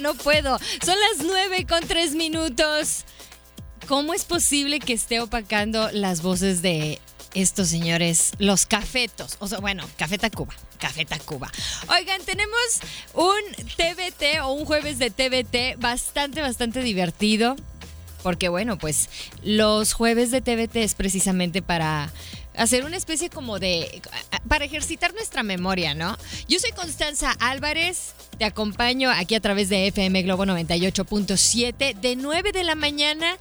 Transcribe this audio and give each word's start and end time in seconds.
No, 0.00 0.14
puedo. 0.14 0.58
Son 0.84 0.96
las 0.98 1.24
nueve 1.24 1.66
con 1.66 1.86
tres 1.86 2.14
minutos. 2.14 3.04
¿Cómo 3.86 4.14
es 4.14 4.24
posible 4.24 4.78
que 4.78 4.92
esté 4.92 5.20
opacando 5.20 5.90
las 5.92 6.22
voces 6.22 6.62
de 6.62 7.00
estos 7.34 7.68
señores, 7.68 8.32
los 8.38 8.66
cafetos? 8.66 9.36
O 9.40 9.48
sea, 9.48 9.58
bueno, 9.58 9.84
Café 9.96 10.16
Tacuba, 10.18 10.54
Café 10.78 11.04
Tacuba. 11.04 11.50
Oigan, 11.88 12.22
tenemos 12.22 12.80
un 13.14 13.66
TBT 13.76 14.40
o 14.42 14.52
un 14.52 14.64
jueves 14.64 14.98
de 14.98 15.10
TBT 15.10 15.80
bastante, 15.80 16.40
bastante 16.40 16.82
divertido. 16.82 17.56
Porque 18.22 18.48
bueno, 18.48 18.76
pues 18.78 19.08
los 19.42 19.94
jueves 19.94 20.30
de 20.30 20.42
TBT 20.42 20.76
es 20.76 20.94
precisamente 20.94 21.62
para 21.62 22.12
hacer 22.56 22.84
una 22.84 22.96
especie 22.96 23.30
como 23.30 23.58
de... 23.58 24.02
para 24.46 24.64
ejercitar 24.64 25.14
nuestra 25.14 25.42
memoria, 25.42 25.94
¿no? 25.94 26.18
Yo 26.46 26.58
soy 26.58 26.72
Constanza 26.72 27.32
Álvarez, 27.40 28.12
te 28.40 28.46
acompaño 28.46 29.10
aquí 29.10 29.34
a 29.34 29.40
través 29.40 29.68
de 29.68 29.88
FM 29.88 30.22
Globo 30.22 30.46
98.7 30.46 31.94
de 31.94 32.16
9 32.16 32.52
de 32.52 32.64
la 32.64 32.74
mañana 32.74 33.36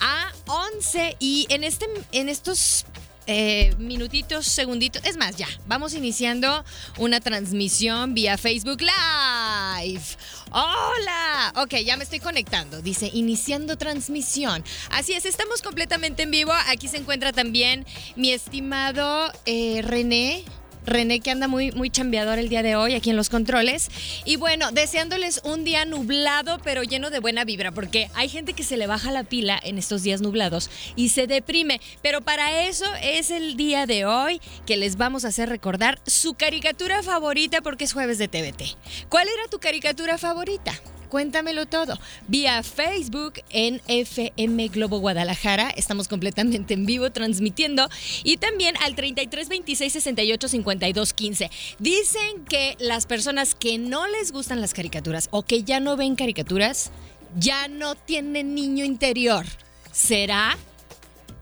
a 0.00 0.32
11 0.46 1.16
y 1.18 1.48
en, 1.50 1.64
este, 1.64 1.86
en 2.12 2.28
estos 2.28 2.86
eh, 3.26 3.74
minutitos, 3.78 4.46
segunditos. 4.46 5.02
Es 5.04 5.16
más, 5.16 5.34
ya, 5.34 5.48
vamos 5.66 5.92
iniciando 5.92 6.64
una 6.98 7.18
transmisión 7.18 8.14
vía 8.14 8.38
Facebook 8.38 8.80
Live. 8.80 10.04
Hola. 10.52 11.52
Ok, 11.56 11.74
ya 11.84 11.96
me 11.96 12.04
estoy 12.04 12.20
conectando. 12.20 12.80
Dice, 12.80 13.10
iniciando 13.12 13.76
transmisión. 13.76 14.62
Así 14.90 15.14
es, 15.14 15.24
estamos 15.24 15.62
completamente 15.62 16.22
en 16.22 16.30
vivo. 16.30 16.52
Aquí 16.68 16.86
se 16.86 16.98
encuentra 16.98 17.32
también 17.32 17.84
mi 18.14 18.30
estimado 18.30 19.32
eh, 19.46 19.82
René. 19.82 20.44
René 20.86 21.20
que 21.20 21.30
anda 21.30 21.48
muy, 21.48 21.72
muy 21.72 21.90
chambeador 21.90 22.38
el 22.38 22.48
día 22.48 22.62
de 22.62 22.76
hoy 22.76 22.94
aquí 22.94 23.10
en 23.10 23.16
los 23.16 23.28
controles. 23.28 23.90
Y 24.24 24.36
bueno, 24.36 24.70
deseándoles 24.72 25.40
un 25.44 25.64
día 25.64 25.84
nublado 25.84 26.58
pero 26.62 26.82
lleno 26.82 27.10
de 27.10 27.20
buena 27.20 27.44
vibra, 27.44 27.72
porque 27.72 28.10
hay 28.14 28.28
gente 28.28 28.52
que 28.52 28.64
se 28.64 28.76
le 28.76 28.86
baja 28.86 29.10
la 29.10 29.24
pila 29.24 29.60
en 29.62 29.78
estos 29.78 30.02
días 30.02 30.20
nublados 30.20 30.70
y 30.96 31.10
se 31.10 31.26
deprime. 31.26 31.80
Pero 32.02 32.20
para 32.20 32.66
eso 32.66 32.86
es 33.02 33.30
el 33.30 33.56
día 33.56 33.86
de 33.86 34.06
hoy 34.06 34.40
que 34.66 34.76
les 34.76 34.96
vamos 34.96 35.24
a 35.24 35.28
hacer 35.28 35.48
recordar 35.48 36.00
su 36.06 36.34
caricatura 36.34 37.02
favorita 37.02 37.60
porque 37.60 37.84
es 37.84 37.92
jueves 37.92 38.18
de 38.18 38.28
TVT. 38.28 38.76
¿Cuál 39.08 39.28
era 39.28 39.48
tu 39.50 39.58
caricatura 39.58 40.18
favorita? 40.18 40.72
Cuéntamelo 41.08 41.66
todo. 41.66 41.98
Vía 42.28 42.62
Facebook 42.62 43.34
en 43.50 43.80
FM 43.86 44.68
Globo 44.68 44.98
Guadalajara. 44.98 45.70
Estamos 45.70 46.08
completamente 46.08 46.74
en 46.74 46.86
vivo 46.86 47.10
transmitiendo. 47.10 47.88
Y 48.22 48.36
también 48.38 48.74
al 48.82 48.94
33 48.94 49.48
26 49.48 49.92
68 49.92 50.48
52 50.48 51.12
15. 51.12 51.50
Dicen 51.78 52.44
que 52.48 52.76
las 52.78 53.06
personas 53.06 53.54
que 53.54 53.78
no 53.78 54.06
les 54.06 54.32
gustan 54.32 54.60
las 54.60 54.74
caricaturas 54.74 55.28
o 55.30 55.42
que 55.42 55.62
ya 55.62 55.80
no 55.80 55.96
ven 55.96 56.16
caricaturas, 56.16 56.90
ya 57.38 57.68
no 57.68 57.94
tienen 57.94 58.54
niño 58.54 58.84
interior. 58.84 59.44
¿Será? 59.92 60.56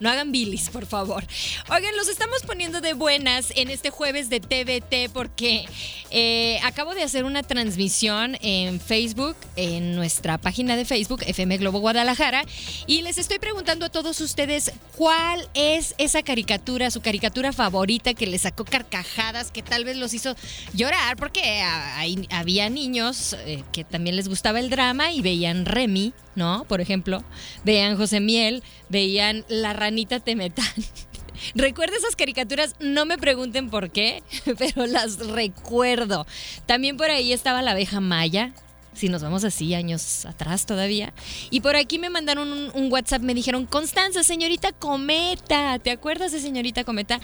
No 0.00 0.08
hagan 0.10 0.32
bilis, 0.32 0.70
por 0.70 0.86
favor. 0.86 1.24
Oigan, 1.70 1.94
los 1.96 2.08
estamos 2.08 2.42
poniendo 2.46 2.80
de 2.80 2.94
buenas 2.94 3.52
en 3.54 3.70
este 3.70 3.90
jueves 3.90 4.30
de 4.30 4.40
TVT 4.40 5.12
porque 5.12 5.66
eh, 6.10 6.58
acabo 6.64 6.94
de 6.94 7.02
hacer 7.02 7.24
una 7.24 7.42
transmisión 7.42 8.36
en 8.40 8.80
Facebook, 8.80 9.36
en 9.56 9.94
nuestra 9.94 10.38
página 10.38 10.76
de 10.76 10.84
Facebook, 10.84 11.22
FM 11.26 11.58
Globo 11.58 11.80
Guadalajara, 11.80 12.44
y 12.86 13.02
les 13.02 13.18
estoy 13.18 13.38
preguntando 13.38 13.86
a 13.86 13.88
todos 13.90 14.20
ustedes 14.20 14.72
cuál 14.96 15.48
es 15.54 15.94
esa 15.98 16.22
caricatura, 16.22 16.90
su 16.90 17.00
caricatura 17.00 17.52
favorita 17.52 18.14
que 18.14 18.26
les 18.26 18.42
sacó 18.42 18.64
carcajadas, 18.64 19.50
que 19.50 19.62
tal 19.62 19.84
vez 19.84 19.96
los 19.96 20.14
hizo 20.14 20.34
llorar, 20.72 21.16
porque 21.16 21.42
hay- 21.42 22.26
había 22.30 22.70
niños 22.70 23.34
eh, 23.44 23.62
que 23.72 23.84
también 23.84 24.16
les 24.16 24.28
gustaba 24.28 24.60
el 24.60 24.70
drama 24.70 25.12
y 25.12 25.20
veían 25.20 25.66
Remy, 25.66 26.12
¿no? 26.34 26.64
Por 26.64 26.80
ejemplo, 26.80 27.22
veían 27.64 27.96
José 27.96 28.20
Miel, 28.20 28.62
veían 28.88 29.44
La 29.48 29.72
Ranita 29.72 30.20
Temetán. 30.20 30.66
Recuerdo 31.54 31.96
esas 31.96 32.16
caricaturas, 32.16 32.76
no 32.80 33.06
me 33.06 33.18
pregunten 33.18 33.70
por 33.70 33.90
qué, 33.90 34.22
pero 34.58 34.86
las 34.86 35.18
recuerdo. 35.18 36.26
También 36.66 36.96
por 36.96 37.10
ahí 37.10 37.32
estaba 37.32 37.62
la 37.62 37.72
abeja 37.72 38.00
Maya, 38.00 38.52
si 38.92 39.08
nos 39.08 39.22
vamos 39.22 39.44
así 39.44 39.74
años 39.74 40.26
atrás 40.26 40.66
todavía. 40.66 41.12
Y 41.50 41.60
por 41.60 41.76
aquí 41.76 41.98
me 41.98 42.10
mandaron 42.10 42.70
un, 42.74 42.92
WhatsApp, 42.92 43.22
me 43.22 43.34
dijeron, 43.34 43.66
Constanza, 43.66 44.22
señorita 44.22 44.72
Cometa, 44.72 45.78
¿te 45.78 45.90
acuerdas 45.90 46.32
de 46.32 46.40
señorita 46.40 46.84
Cometa? 46.84 47.20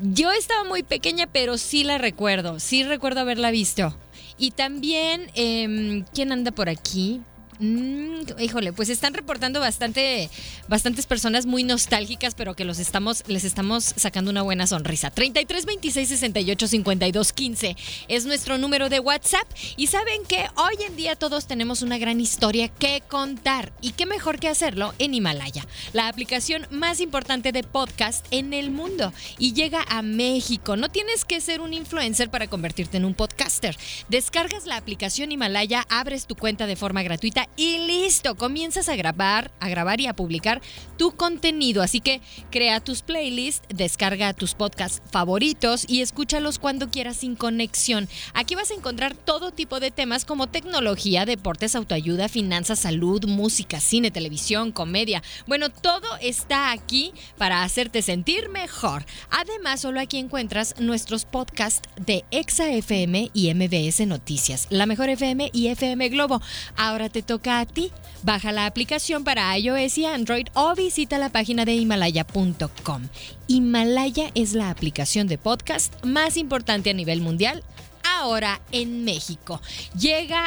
Yo 0.00 0.30
estaba 0.32 0.64
muy 0.64 0.82
pequeña, 0.82 1.26
pero 1.26 1.58
sí 1.58 1.84
la 1.84 1.98
recuerdo, 1.98 2.60
sí 2.60 2.84
recuerdo 2.84 3.20
haberla 3.20 3.50
visto. 3.50 3.96
Y 4.38 4.52
también, 4.52 5.30
em, 5.34 6.04
¿quién 6.14 6.32
anda 6.32 6.52
por 6.52 6.68
aquí? 6.68 7.20
Mm, 7.60 8.22
híjole, 8.38 8.72
pues 8.72 8.88
están 8.88 9.12
reportando 9.12 9.60
bastante, 9.60 10.30
bastantes 10.66 11.04
personas 11.04 11.44
muy 11.44 11.62
nostálgicas, 11.62 12.34
pero 12.34 12.54
que 12.54 12.64
los 12.64 12.78
estamos, 12.78 13.22
les 13.26 13.44
estamos 13.44 13.92
sacando 13.96 14.30
una 14.30 14.40
buena 14.40 14.66
sonrisa. 14.66 15.10
33 15.10 15.66
26 15.66 16.08
68 16.08 16.68
52 16.68 17.32
15 17.34 17.76
es 18.08 18.24
nuestro 18.24 18.56
número 18.56 18.88
de 18.88 18.98
WhatsApp. 18.98 19.46
Y 19.76 19.88
saben 19.88 20.22
que 20.26 20.46
hoy 20.56 20.86
en 20.86 20.96
día 20.96 21.16
todos 21.16 21.46
tenemos 21.46 21.82
una 21.82 21.98
gran 21.98 22.18
historia 22.18 22.68
que 22.68 23.02
contar. 23.06 23.74
Y 23.82 23.92
qué 23.92 24.06
mejor 24.06 24.38
que 24.38 24.48
hacerlo 24.48 24.94
en 24.98 25.12
Himalaya, 25.12 25.66
la 25.92 26.08
aplicación 26.08 26.66
más 26.70 27.00
importante 27.00 27.52
de 27.52 27.62
podcast 27.62 28.24
en 28.30 28.54
el 28.54 28.70
mundo. 28.70 29.12
Y 29.38 29.52
llega 29.52 29.84
a 29.86 30.00
México. 30.00 30.76
No 30.76 30.88
tienes 30.88 31.26
que 31.26 31.42
ser 31.42 31.60
un 31.60 31.74
influencer 31.74 32.30
para 32.30 32.46
convertirte 32.46 32.96
en 32.96 33.04
un 33.04 33.12
podcaster. 33.12 33.76
Descargas 34.08 34.64
la 34.64 34.76
aplicación 34.76 35.30
Himalaya, 35.30 35.84
abres 35.90 36.26
tu 36.26 36.36
cuenta 36.36 36.66
de 36.66 36.76
forma 36.76 37.02
gratuita 37.02 37.49
y 37.56 37.78
listo, 37.78 38.36
comienzas 38.36 38.88
a 38.88 38.96
grabar, 38.96 39.50
a 39.60 39.68
grabar 39.68 40.00
y 40.00 40.06
a 40.06 40.14
publicar 40.14 40.62
tu 40.96 41.12
contenido. 41.12 41.82
Así 41.82 42.00
que 42.00 42.20
crea 42.50 42.80
tus 42.80 43.02
playlists, 43.02 43.66
descarga 43.68 44.32
tus 44.32 44.54
podcasts 44.54 45.02
favoritos 45.10 45.84
y 45.88 46.00
escúchalos 46.00 46.58
cuando 46.58 46.90
quieras 46.90 47.18
sin 47.18 47.36
conexión. 47.36 48.08
Aquí 48.34 48.54
vas 48.54 48.70
a 48.70 48.74
encontrar 48.74 49.14
todo 49.14 49.50
tipo 49.50 49.80
de 49.80 49.90
temas 49.90 50.24
como 50.24 50.46
tecnología, 50.46 51.26
deportes, 51.26 51.74
autoayuda, 51.74 52.28
finanzas, 52.28 52.80
salud, 52.80 53.24
música, 53.26 53.80
cine, 53.80 54.10
televisión, 54.10 54.72
comedia. 54.72 55.22
Bueno, 55.46 55.70
todo 55.70 56.06
está 56.20 56.72
aquí 56.72 57.12
para 57.36 57.62
hacerte 57.62 58.02
sentir 58.02 58.48
mejor. 58.48 59.04
Además, 59.30 59.80
solo 59.80 60.00
aquí 60.00 60.18
encuentras 60.18 60.74
nuestros 60.78 61.24
podcasts 61.24 61.88
de 61.96 62.24
Exa 62.30 62.70
FM 62.70 63.30
y 63.34 63.52
MBS 63.54 64.06
Noticias, 64.06 64.66
La 64.70 64.86
Mejor 64.86 65.08
FM 65.08 65.50
y 65.52 65.68
FM 65.68 66.08
Globo. 66.08 66.40
Ahora 66.76 67.08
te 67.08 67.22
toca 67.22 67.39
a 67.46 67.66
ti. 67.66 67.90
Baja 68.22 68.52
la 68.52 68.66
aplicación 68.66 69.24
para 69.24 69.56
iOS 69.56 69.98
y 69.98 70.04
Android 70.04 70.46
o 70.54 70.74
visita 70.74 71.18
la 71.18 71.30
página 71.30 71.64
de 71.64 71.74
himalaya.com. 71.74 73.08
Himalaya 73.46 74.30
es 74.34 74.52
la 74.52 74.70
aplicación 74.70 75.26
de 75.26 75.38
podcast 75.38 76.04
más 76.04 76.36
importante 76.36 76.90
a 76.90 76.94
nivel 76.94 77.22
mundial 77.22 77.64
ahora 78.02 78.60
en 78.72 79.04
México. 79.04 79.60
Llega 79.98 80.46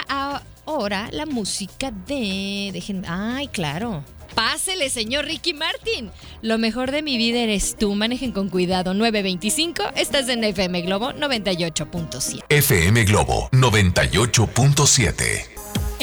ahora 0.66 1.10
la 1.12 1.26
música 1.26 1.92
de... 2.08 2.70
Dejen, 2.74 3.06
ay, 3.08 3.48
claro. 3.48 4.04
Pásele, 4.36 4.90
señor 4.90 5.26
Ricky 5.26 5.54
Martin. 5.54 6.12
Lo 6.42 6.58
mejor 6.58 6.92
de 6.92 7.04
mi 7.04 7.18
vida 7.18 7.40
eres 7.40 7.76
tú. 7.78 7.94
Manejen 7.96 8.32
con 8.32 8.50
cuidado. 8.50 8.94
925. 8.94 9.84
Estás 9.96 10.30
en 10.30 10.44
FM 10.44 10.82
Globo 10.82 11.12
98.7. 11.14 12.44
FM 12.50 13.04
Globo 13.04 13.50
98.7. 13.52 15.53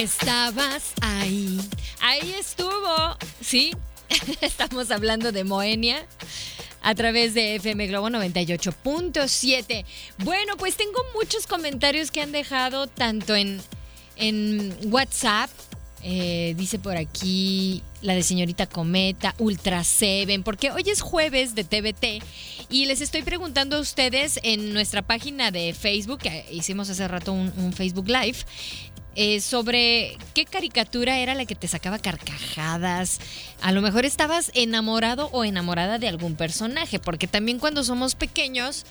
Estabas 0.00 0.94
ahí. 1.02 1.60
Ahí 2.00 2.32
estuvo. 2.32 3.18
Sí. 3.42 3.76
Estamos 4.40 4.90
hablando 4.90 5.30
de 5.30 5.44
Moenia 5.44 6.06
a 6.80 6.94
través 6.94 7.34
de 7.34 7.56
FM 7.56 7.86
Globo 7.88 8.08
98.7. 8.08 9.84
Bueno, 10.24 10.56
pues 10.56 10.76
tengo 10.76 10.98
muchos 11.14 11.46
comentarios 11.46 12.10
que 12.10 12.22
han 12.22 12.32
dejado 12.32 12.86
tanto 12.86 13.36
en, 13.36 13.60
en 14.16 14.74
WhatsApp 14.84 15.50
eh, 16.02 16.54
dice 16.56 16.78
por 16.78 16.96
aquí 16.96 17.82
la 18.00 18.14
de 18.14 18.22
señorita 18.22 18.66
Cometa, 18.66 19.34
Ultra 19.38 19.84
Seven, 19.84 20.42
porque 20.42 20.70
hoy 20.70 20.84
es 20.86 21.02
jueves 21.02 21.54
de 21.54 21.64
TVT 21.64 22.24
y 22.70 22.86
les 22.86 23.02
estoy 23.02 23.20
preguntando 23.22 23.76
a 23.76 23.80
ustedes 23.80 24.40
en 24.42 24.72
nuestra 24.72 25.02
página 25.02 25.50
de 25.50 25.74
Facebook, 25.74 26.20
que 26.20 26.46
hicimos 26.50 26.88
hace 26.88 27.06
rato 27.06 27.34
un, 27.34 27.74
Facebook 27.74 28.08
Live, 28.08 28.38
eh, 29.16 29.40
sobre 29.40 30.16
qué 30.34 30.44
caricatura 30.44 31.18
era 31.18 31.34
la 31.34 31.44
que 31.44 31.54
te 31.54 31.68
sacaba 31.68 31.98
carcajadas. 31.98 33.18
A 33.60 33.72
lo 33.72 33.82
mejor 33.82 34.04
estabas 34.04 34.50
enamorado 34.54 35.28
o 35.32 35.44
enamorada 35.44 35.98
de 35.98 36.08
algún 36.08 36.36
personaje, 36.36 36.98
porque 36.98 37.26
también 37.26 37.58
cuando 37.58 37.84
somos 37.84 38.14
pequeños, 38.14 38.86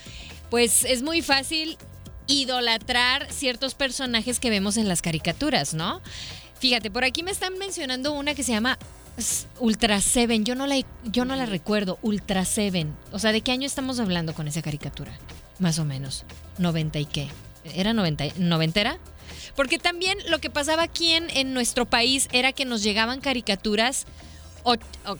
pues 0.50 0.84
es 0.84 1.04
muy 1.04 1.22
fácil 1.22 1.78
idolatrar 2.28 3.32
ciertos 3.32 3.74
personajes 3.74 4.40
que 4.40 4.50
vemos 4.50 4.78
en 4.78 4.88
las 4.88 5.02
caricaturas, 5.02 5.74
¿no? 5.74 6.02
Fíjate, 6.60 6.92
por 6.92 7.04
aquí 7.04 7.24
me 7.24 7.32
están 7.32 7.58
mencionando 7.58 8.14
una 8.14 8.36
que 8.36 8.44
se 8.44 8.52
llama 8.52 8.78
Ultra 9.60 10.02
Seven. 10.02 10.46
Yo 10.46 10.56
no 10.56 10.68
la, 10.68 10.84
yo 11.06 11.26
no 11.26 11.36
la 11.36 11.46
recuerdo. 11.46 11.98
Ultra 12.02 12.46
Seven. 12.46 12.94
O 13.12 13.20
sea, 13.20 13.32
¿de 13.32 13.42
qué 13.42 13.52
año 13.52 13.66
estamos 13.66 14.00
hablando 14.00 14.34
con 14.34 14.48
esa 14.48 14.62
caricatura? 14.62 15.14
Más 15.60 15.80
o 15.80 15.86
menos. 15.86 16.26
¿90 16.60 17.02
y 17.02 17.06
qué? 17.06 17.28
¿Era 17.64 17.94
90, 17.94 18.26
noventera? 18.38 19.00
Porque 19.56 19.80
también 19.80 20.18
lo 20.28 20.40
que 20.40 20.50
pasaba 20.50 20.84
aquí 20.84 21.12
en, 21.12 21.30
en 21.32 21.54
nuestro 21.54 21.86
país 21.86 22.28
era 22.32 22.52
que 22.52 22.66
nos 22.66 22.84
llegaban 22.84 23.22
caricaturas 23.22 24.06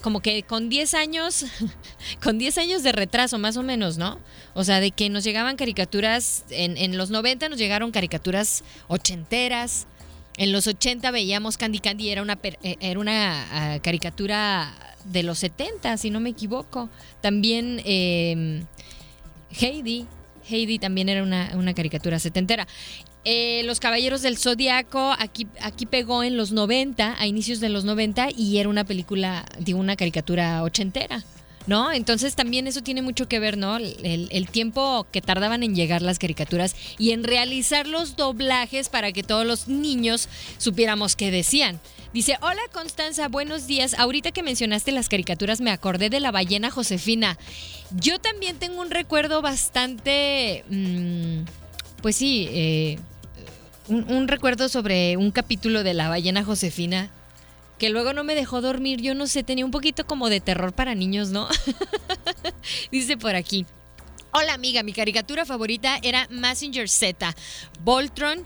como 0.02 0.22
que 0.22 0.44
con 0.44 0.70
10 0.70 0.94
años, 0.94 1.46
con 2.24 2.38
10 2.38 2.58
años 2.58 2.84
de 2.84 2.92
retraso 2.92 3.38
más 3.40 3.58
o 3.58 3.64
menos, 3.64 3.98
¿no? 3.98 4.20
O 4.54 4.64
sea, 4.64 4.80
de 4.80 4.92
que 4.92 5.10
nos 5.10 5.24
llegaban 5.24 5.56
caricaturas, 5.56 6.44
en, 6.50 6.78
en 6.78 6.98
los 6.98 7.10
90 7.10 7.50
nos 7.50 7.58
llegaron 7.58 7.92
caricaturas 7.92 8.64
ochenteras, 8.88 9.88
en 10.38 10.52
los 10.52 10.68
80 10.68 11.12
veíamos 11.12 11.58
Candy 11.58 11.80
Candy, 11.80 12.10
era 12.10 12.22
una, 12.22 12.40
eh, 12.44 12.78
era 12.80 13.00
una 13.00 13.74
ah, 13.74 13.80
caricatura 13.80 14.74
de 15.06 15.24
los 15.24 15.40
70, 15.40 15.98
si 15.98 16.12
no 16.12 16.20
me 16.20 16.30
equivoco. 16.30 16.90
También 17.22 17.82
eh, 17.84 18.64
Heidi, 19.52 20.08
Heidi 20.50 20.80
también 20.80 21.10
era 21.10 21.24
una, 21.24 21.52
una 21.56 21.74
caricatura 21.74 22.20
setentera. 22.20 22.68
Eh, 23.32 23.62
los 23.66 23.80
Caballeros 23.80 24.24
del 24.24 24.40
Zodiaco, 24.40 25.16
aquí, 25.20 25.46
aquí 25.62 25.86
pegó 25.86 26.24
en 26.24 26.36
los 26.36 26.52
90, 26.52 27.16
a 27.16 27.28
inicios 27.28 27.60
de 27.60 27.70
los 27.70 27.84
90, 27.86 28.30
y 28.36 28.58
era 28.58 28.68
una 28.68 28.86
película, 28.86 29.46
digo, 29.60 29.78
una 29.78 29.96
caricatura 29.96 30.64
ochentera. 30.64 31.24
¿no? 31.68 31.92
Entonces 31.92 32.34
también 32.34 32.66
eso 32.66 32.82
tiene 32.82 33.04
mucho 33.04 33.28
que 33.28 33.38
ver, 33.38 33.56
¿no? 33.56 33.78
El, 33.78 34.48
tiempo 34.50 35.06
que 35.12 35.22
tardaban 35.22 35.62
en 35.62 35.76
llegar 35.76 36.02
las 36.02 36.18
caricaturas 36.18 36.76
y 36.98 37.12
en 37.12 37.24
realizar 37.24 37.86
los 37.86 38.16
doblajes 38.16 38.90
para 38.90 39.12
que 39.12 39.22
todos 39.22 39.46
los 39.46 39.68
niños 39.68 40.28
supiéramos 40.58 41.16
qué 41.16 41.30
decían. 41.30 41.80
Dice, 42.12 42.40
hola 42.42 42.62
Constanza, 42.72 43.28
buenos 43.28 43.68
días. 43.68 43.94
Ahorita 43.94 44.32
que 44.32 44.42
mencionaste 44.42 44.92
las 44.92 45.08
caricaturas 45.08 45.62
me 45.62 45.70
acordé 45.70 46.10
de 46.10 46.20
la 46.20 46.32
ballena 46.32 46.72
Josefina. 46.72 47.38
Yo 47.92 48.18
también 48.18 48.58
tengo 48.58 48.82
un 48.82 48.90
recuerdo 48.90 49.44
bastante, 49.44 50.64
mm, 50.72 51.42
pues 52.02 52.16
sí, 52.16 52.48
eh, 52.50 52.98
un 53.90 54.28
recuerdo 54.28 54.70
sobre 54.70 55.18
un 55.18 55.32
capítulo 55.32 55.84
de 55.84 55.94
la 55.94 56.10
ballena 56.10 56.44
Josefina 56.44 57.10
que 57.80 57.90
luego 57.90 58.14
no 58.14 58.24
me 58.24 58.36
dejó 58.36 58.62
dormir. 58.62 59.02
Yo 59.02 59.16
no 59.16 59.26
sé, 59.26 59.44
tenía 59.44 59.66
un 59.66 59.72
poquito 59.72 60.06
como 60.06 60.30
de 60.30 60.42
terror 60.42 60.74
para 60.74 60.94
niños, 60.94 61.30
¿no? 61.30 61.48
Dice 62.92 63.18
por 63.18 63.36
aquí. 63.36 63.66
Hola 64.32 64.54
amiga, 64.54 64.84
mi 64.84 64.94
caricatura 64.94 65.46
favorita 65.46 65.98
era 66.04 66.28
Messenger 66.30 66.88
Z. 66.88 67.36
Voltron, 67.84 68.46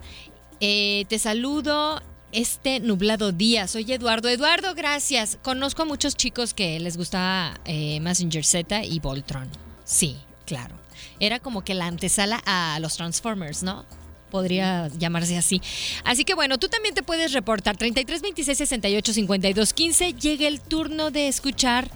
eh, 0.61 1.03
te 1.09 1.19
saludo 1.19 2.01
este 2.31 2.79
nublado 2.79 3.33
día. 3.33 3.67
Soy 3.67 3.91
Eduardo. 3.91 4.29
Eduardo, 4.29 4.75
gracias. 4.75 5.37
Conozco 5.41 5.81
a 5.81 5.85
muchos 5.85 6.15
chicos 6.15 6.53
que 6.53 6.79
les 6.79 6.95
gustaba 6.95 7.59
eh, 7.65 7.99
Messenger 7.99 8.45
Z 8.45 8.85
y 8.85 8.99
Voltron. 8.99 9.49
Sí, 9.83 10.15
claro. 10.45 10.75
Era 11.19 11.39
como 11.39 11.65
que 11.65 11.73
la 11.73 11.87
antesala 11.87 12.41
a 12.45 12.77
los 12.79 12.95
Transformers, 12.95 13.63
¿no? 13.63 13.85
Podría 14.33 14.87
llamarse 14.97 15.37
así. 15.37 15.61
Así 16.03 16.25
que 16.25 16.33
bueno, 16.33 16.57
tú 16.57 16.67
también 16.67 16.95
te 16.95 17.03
puedes 17.03 17.33
reportar 17.33 17.77
33 17.77 18.23
26 18.23 18.57
68 18.57 19.13
52 19.13 19.73
15. 19.73 20.13
Llega 20.13 20.47
el 20.47 20.59
turno 20.59 21.11
de 21.11 21.27
escuchar 21.27 21.87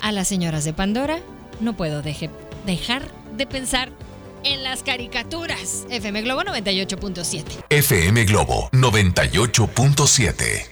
a 0.00 0.10
las 0.10 0.26
señoras 0.26 0.64
de 0.64 0.72
Pandora. 0.72 1.20
No 1.60 1.76
puedo 1.76 2.00
dejar 2.00 3.02
de 3.36 3.46
pensar 3.46 3.92
en 4.42 4.62
las 4.64 4.82
caricaturas. 4.82 5.86
FM 5.90 6.22
Globo 6.22 6.40
98.7. 6.44 7.44
FM 7.68 8.24
Globo 8.24 8.70
98.7. 8.72 10.64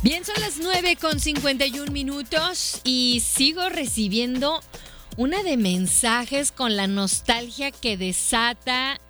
Bien, 0.00 0.24
son 0.24 0.40
las 0.40 0.56
9 0.62 0.96
con 0.96 1.20
51 1.20 1.92
minutos 1.92 2.80
y 2.84 3.20
sigo 3.20 3.68
recibiendo 3.68 4.62
una 5.18 5.42
de 5.42 5.56
mensajes 5.56 6.52
con 6.52 6.76
la 6.76 6.86
nostalgia 6.86 7.72
que 7.72 7.96
desata 7.96 9.00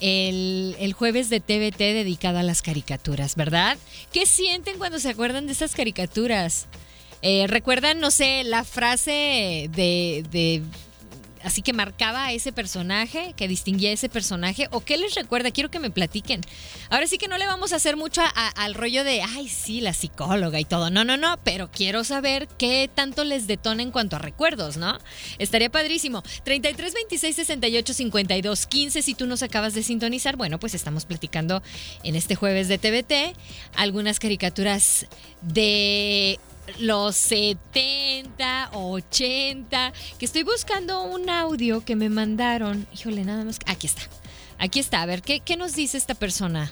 el, 0.00 0.92
jueves 0.92 1.30
de 1.30 1.40
TVT 1.40 1.78
dedicado 1.78 2.38
a 2.38 2.42
las 2.42 2.60
caricaturas, 2.60 3.36
¿verdad? 3.36 3.78
¿Qué 4.12 4.26
sienten 4.26 4.76
cuando 4.76 4.98
se 4.98 5.08
acuerdan 5.08 5.46
de 5.46 5.54
esas 5.54 5.74
caricaturas? 5.74 6.66
Eh, 7.22 7.46
¿Recuerdan, 7.46 8.00
no 8.00 8.10
sé, 8.10 8.44
la 8.44 8.64
frase 8.64 9.70
de, 9.72 10.26
de 10.30 10.62
así 11.46 11.62
que 11.62 11.72
marcaba 11.72 12.26
a 12.26 12.32
ese 12.32 12.52
personaje, 12.52 13.32
que 13.36 13.46
distinguía 13.46 13.90
a 13.90 13.92
ese 13.92 14.08
personaje, 14.08 14.66
o 14.72 14.80
qué 14.80 14.98
les 14.98 15.14
recuerda, 15.14 15.52
quiero 15.52 15.70
que 15.70 15.78
me 15.78 15.90
platiquen. 15.90 16.40
Ahora 16.90 17.06
sí 17.06 17.18
que 17.18 17.28
no 17.28 17.38
le 17.38 17.46
vamos 17.46 17.72
a 17.72 17.76
hacer 17.76 17.96
mucho 17.96 18.20
al 18.34 18.74
rollo 18.74 19.04
de, 19.04 19.22
ay, 19.22 19.48
sí, 19.48 19.80
la 19.80 19.94
psicóloga 19.94 20.58
y 20.58 20.64
todo, 20.64 20.90
no, 20.90 21.04
no, 21.04 21.16
no, 21.16 21.38
pero 21.44 21.70
quiero 21.70 22.02
saber 22.02 22.48
qué 22.58 22.90
tanto 22.92 23.22
les 23.22 23.46
detona 23.46 23.82
en 23.82 23.92
cuanto 23.92 24.16
a 24.16 24.18
recuerdos, 24.18 24.76
¿no? 24.76 24.98
Estaría 25.38 25.70
padrísimo. 25.70 26.22
33 26.42 26.94
26 26.94 27.36
68 27.36 27.94
52 27.94 28.66
15, 28.66 29.02
si 29.02 29.14
tú 29.14 29.26
nos 29.26 29.44
acabas 29.44 29.74
de 29.74 29.84
sintonizar, 29.84 30.36
bueno, 30.36 30.58
pues 30.58 30.74
estamos 30.74 31.04
platicando 31.04 31.62
en 32.02 32.16
este 32.16 32.34
jueves 32.34 32.66
de 32.66 32.78
TVT 32.78 33.36
algunas 33.76 34.18
caricaturas 34.18 35.06
de 35.42 36.40
los 36.78 37.16
70, 37.16 38.70
80, 38.72 39.92
que 40.18 40.24
estoy 40.24 40.42
buscando 40.42 41.02
un 41.02 41.30
audio 41.30 41.84
que 41.84 41.96
me 41.96 42.08
mandaron. 42.08 42.86
Híjole, 42.92 43.24
nada 43.24 43.44
más. 43.44 43.58
Aquí 43.66 43.86
está. 43.86 44.02
Aquí 44.58 44.80
está. 44.80 45.02
A 45.02 45.06
ver, 45.06 45.22
¿qué, 45.22 45.40
qué 45.40 45.56
nos 45.56 45.74
dice 45.74 45.96
esta 45.96 46.14
persona? 46.14 46.70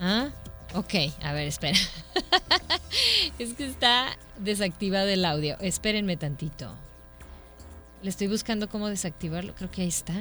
¿Ah? 0.00 0.30
Ok, 0.74 0.94
a 1.22 1.32
ver, 1.32 1.46
espera. 1.46 1.78
es 3.38 3.54
que 3.54 3.66
está 3.66 4.16
desactivado 4.38 5.08
el 5.08 5.24
audio. 5.24 5.56
Espérenme 5.60 6.16
tantito. 6.16 6.74
Le 8.02 8.10
estoy 8.10 8.26
buscando 8.26 8.68
cómo 8.68 8.88
desactivarlo. 8.88 9.54
Creo 9.54 9.70
que 9.70 9.82
ahí 9.82 9.88
está. 9.88 10.14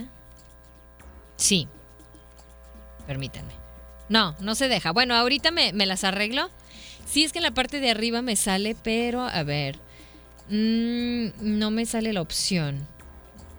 Sí. 1.38 1.68
Permítanme. 3.08 3.54
No, 4.10 4.36
no 4.40 4.56
se 4.56 4.68
deja. 4.68 4.92
Bueno, 4.92 5.16
ahorita 5.16 5.52
me, 5.52 5.74
me 5.74 5.86
las 5.86 6.04
arreglo. 6.04 6.52
Sí, 7.06 7.24
es 7.24 7.34
que 7.34 7.40
en 7.40 7.44
la 7.44 7.54
parte 7.54 7.80
de 7.80 7.90
arriba 7.90 8.22
me 8.22 8.36
sale, 8.36 8.76
pero 8.82 9.22
a 9.22 9.44
ver. 9.44 9.80
Mm, 10.50 11.60
no 11.60 11.72
me 11.72 11.86
sale 11.86 12.14
la 12.14 12.22
opción. 12.22 12.88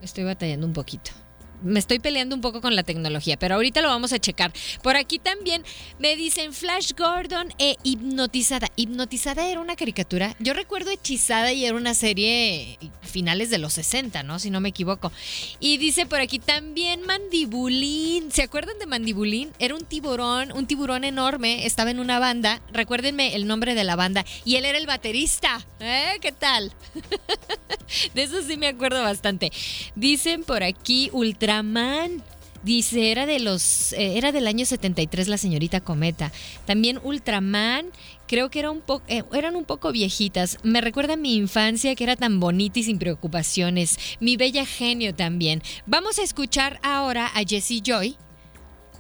Estoy 0.03 0.25
batallando 0.25 0.67
un 0.67 0.73
poquito 0.73 1.13
me 1.63 1.79
estoy 1.79 1.99
peleando 1.99 2.35
un 2.35 2.41
poco 2.41 2.61
con 2.61 2.77
la 2.77 2.83
tecnología, 2.83 3.37
pero 3.39 3.55
ahorita 3.55 3.81
lo 3.81 3.89
vamos 3.89 4.13
a 4.13 4.19
checar. 4.19 4.53
Por 4.83 4.97
aquí 4.97 5.19
también 5.19 5.65
me 5.99 6.17
dicen 6.17 6.53
Flash 6.53 6.93
Gordon 6.97 7.53
e 7.59 7.77
Hipnotizada. 7.83 8.69
Hipnotizada 8.77 9.49
era 9.49 9.61
una 9.61 9.77
caricatura. 9.77 10.35
Yo 10.39 10.55
recuerdo 10.55 10.91
Hechizada 10.91 11.53
y 11.53 11.65
era 11.65 11.77
una 11.77 11.95
serie 11.95 12.79
finales 13.03 13.51
de 13.51 13.59
los 13.59 13.75
60, 13.75 14.23
¿no? 14.23 14.39
Si 14.39 14.51
no 14.51 14.61
me 14.61 14.71
equivoco. 14.71 15.13
Y 15.61 15.77
dice 15.79 16.07
por 16.07 16.21
aquí 16.21 16.39
también 16.39 17.03
Mandibulín. 17.07 18.31
¿Se 18.33 18.43
acuerdan 18.43 18.79
de 18.79 18.87
Mandibulín? 18.87 19.53
Era 19.59 19.75
un 19.75 19.85
tiburón, 19.85 20.53
un 20.53 20.67
tiburón 20.67 21.05
enorme. 21.05 21.67
Estaba 21.67 21.91
en 21.91 22.01
una 22.01 22.19
banda. 22.19 22.61
Recuérdenme 22.73 23.35
el 23.35 23.47
nombre 23.47 23.75
de 23.75 23.85
la 23.85 23.97
banda. 23.97 24.25
Y 24.45 24.57
él 24.57 24.65
era 24.65 24.79
el 24.79 24.87
baterista. 24.87 25.65
¿Eh? 25.81 26.19
¿Qué 26.21 26.33
tal? 26.33 26.73
de 28.15 28.23
eso 28.23 28.43
sí 28.43 28.57
me 28.57 28.69
acuerdo 28.69 29.03
bastante. 29.03 29.53
Dicen 29.95 30.45
por 30.45 30.63
aquí 30.63 31.11
Ultra 31.13 31.52
Ultraman. 31.53 32.23
Dice, 32.63 33.11
era 33.11 33.27
de 33.27 33.41
los 33.41 33.93
eh, 33.93 34.17
era 34.17 34.31
del 34.31 34.47
año 34.47 34.65
73 34.65 35.27
la 35.27 35.37
señorita 35.37 35.81
Cometa. 35.81 36.31
También 36.65 37.01
Ultraman, 37.03 37.87
creo 38.29 38.51
que 38.51 38.61
era 38.61 38.71
un 38.71 38.81
poco 38.81 39.05
eh, 39.09 39.25
eran 39.35 39.57
un 39.57 39.65
poco 39.65 39.91
viejitas. 39.91 40.59
Me 40.63 40.81
recuerda 40.81 41.17
mi 41.17 41.35
infancia 41.35 41.97
que 41.97 42.05
era 42.05 42.15
tan 42.15 42.39
bonita 42.39 42.79
y 42.79 42.85
sin 42.85 42.99
preocupaciones. 42.99 43.99
Mi 44.21 44.37
bella 44.37 44.65
genio 44.65 45.13
también. 45.13 45.61
Vamos 45.87 46.21
a 46.21 46.23
escuchar 46.23 46.79
ahora 46.85 47.27
a 47.27 47.43
Jessie 47.45 47.83
Joy 47.85 48.17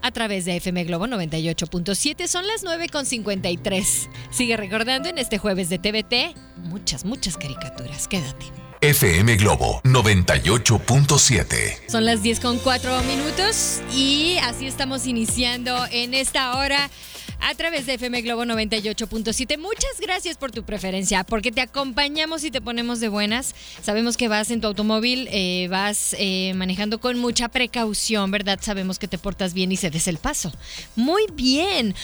a 0.02 0.10
través 0.10 0.44
de 0.44 0.56
FM 0.56 0.82
Globo 0.84 1.06
98.7. 1.06 2.26
Son 2.26 2.44
las 2.48 2.64
9.53. 2.64 4.08
Sigue 4.32 4.56
recordando 4.56 5.08
en 5.08 5.18
este 5.18 5.38
jueves 5.38 5.68
de 5.68 5.78
TVT 5.78 6.36
muchas, 6.64 7.04
muchas 7.04 7.36
caricaturas. 7.36 8.08
Quédate. 8.08 8.61
FM 8.82 9.36
Globo 9.36 9.80
98.7. 9.84 11.88
Son 11.88 12.04
las 12.04 12.20
10 12.20 12.40
con 12.40 12.58
4 12.58 13.02
minutos 13.04 13.80
y 13.94 14.38
así 14.42 14.66
estamos 14.66 15.06
iniciando 15.06 15.86
en 15.92 16.14
esta 16.14 16.56
hora 16.56 16.90
a 17.38 17.54
través 17.54 17.86
de 17.86 17.94
FM 17.94 18.22
Globo 18.22 18.42
98.7. 18.42 19.56
Muchas 19.56 20.00
gracias 20.00 20.36
por 20.36 20.50
tu 20.50 20.64
preferencia, 20.64 21.22
porque 21.22 21.52
te 21.52 21.60
acompañamos 21.60 22.42
y 22.42 22.50
te 22.50 22.60
ponemos 22.60 22.98
de 22.98 23.08
buenas. 23.08 23.54
Sabemos 23.84 24.16
que 24.16 24.26
vas 24.26 24.50
en 24.50 24.60
tu 24.60 24.66
automóvil, 24.66 25.28
eh, 25.30 25.68
vas 25.70 26.16
eh, 26.18 26.52
manejando 26.56 26.98
con 26.98 27.20
mucha 27.20 27.50
precaución, 27.50 28.32
¿verdad? 28.32 28.58
Sabemos 28.60 28.98
que 28.98 29.06
te 29.06 29.16
portas 29.16 29.54
bien 29.54 29.70
y 29.70 29.76
cedes 29.76 30.08
el 30.08 30.18
paso. 30.18 30.52
Muy 30.96 31.26
bien. 31.32 31.94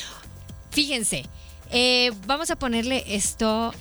Fíjense, 0.70 1.26
eh, 1.72 2.12
vamos 2.28 2.52
a 2.52 2.56
ponerle 2.56 3.02
esto 3.08 3.74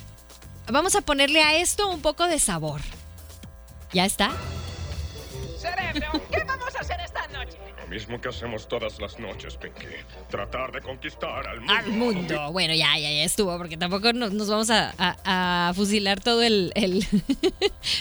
Vamos 0.72 0.96
a 0.96 1.02
ponerle 1.02 1.42
a 1.42 1.56
esto 1.58 1.90
un 1.90 2.02
poco 2.02 2.28
de 2.28 2.40
sabor. 2.40 2.82
¿Ya 3.94 4.06
está? 4.06 4.32
Cerebro, 5.58 6.22
¿qué 6.30 6.44
vamos 6.44 6.76
a 6.76 6.80
hacer 6.80 7.00
esta 7.00 7.26
noche? 7.28 7.58
Lo 7.80 7.88
mismo 7.88 8.20
que 8.20 8.28
hacemos 8.28 8.68
todas 8.68 9.00
las 9.00 9.18
noches, 9.18 9.56
Pinky. 9.56 9.86
Tratar 10.30 10.74
de 10.74 10.82
conquistar 10.82 11.48
al 11.48 11.62
mundo. 11.62 11.74
Al 11.74 11.88
mundo. 11.88 12.52
Bueno, 12.52 12.74
ya, 12.74 12.98
ya, 12.98 13.10
ya 13.10 13.24
estuvo, 13.24 13.58
porque 13.58 13.78
tampoco 13.78 14.12
nos, 14.12 14.50
vamos 14.50 14.70
a, 14.70 15.72
fusilar 15.74 16.20
todo 16.20 16.44
el, 16.44 16.74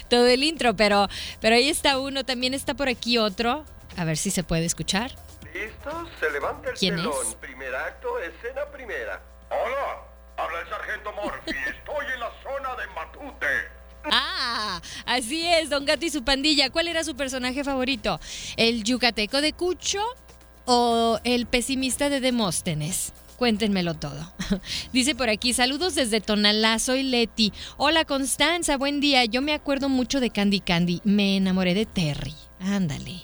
todo 0.08 0.26
el 0.26 0.42
intro, 0.42 0.74
pero, 0.74 1.08
pero 1.40 1.54
ahí 1.54 1.68
está 1.68 2.00
uno, 2.00 2.24
también 2.24 2.52
está 2.52 2.74
por 2.74 2.88
aquí 2.88 3.16
otro. 3.16 3.64
A 3.96 4.04
ver 4.04 4.16
si 4.16 4.32
se 4.32 4.42
puede 4.42 4.64
escuchar. 4.64 5.12
¿Listo? 5.54 6.08
Se 6.18 6.30
levanta 6.30 6.70
el 6.70 6.76
¿Quién 6.76 6.96
telón. 6.96 7.14
Primer 7.40 7.74
acto, 7.74 8.18
escena 8.18 8.66
primera. 8.72 9.22
Hola, 9.50 10.05
habla 10.36 10.60
el 10.60 10.68
sargento 10.68 11.12
Murphy. 11.12 11.50
Estoy 11.68 12.06
en 12.14 12.20
la 12.20 12.30
zona 12.42 12.76
de 12.76 12.86
Matute. 12.94 13.76
Ah, 14.04 14.80
así 15.04 15.46
es, 15.46 15.68
Don 15.68 15.84
Gato 15.84 16.06
y 16.06 16.10
su 16.10 16.24
pandilla. 16.24 16.70
¿Cuál 16.70 16.88
era 16.88 17.02
su 17.02 17.16
personaje 17.16 17.64
favorito? 17.64 18.20
¿El 18.56 18.84
yucateco 18.84 19.40
de 19.40 19.52
Cucho 19.52 20.02
o 20.64 21.18
el 21.24 21.46
pesimista 21.46 22.08
de 22.08 22.20
Demóstenes? 22.20 23.12
Cuéntenmelo 23.36 23.94
todo. 23.94 24.32
Dice 24.92 25.14
por 25.14 25.28
aquí, 25.28 25.52
saludos 25.52 25.94
desde 25.94 26.20
Tonalá, 26.20 26.78
soy 26.78 27.02
Leti. 27.02 27.52
Hola 27.76 28.04
Constanza, 28.04 28.76
buen 28.76 29.00
día. 29.00 29.24
Yo 29.24 29.42
me 29.42 29.52
acuerdo 29.52 29.88
mucho 29.88 30.20
de 30.20 30.30
Candy 30.30 30.60
Candy. 30.60 31.00
Me 31.04 31.36
enamoré 31.36 31.74
de 31.74 31.84
Terry. 31.84 32.34
Ándale. 32.60 33.22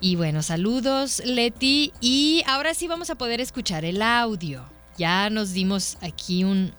Y 0.00 0.16
bueno, 0.16 0.42
saludos 0.42 1.20
Leti. 1.24 1.92
Y 2.00 2.44
ahora 2.46 2.74
sí 2.74 2.86
vamos 2.86 3.10
a 3.10 3.16
poder 3.16 3.40
escuchar 3.40 3.84
el 3.84 4.02
audio 4.02 4.79
ya 5.00 5.30
nos 5.30 5.54
dimos 5.54 5.96
aquí 6.02 6.44
un, 6.44 6.74